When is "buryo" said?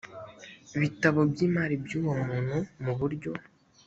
2.99-3.31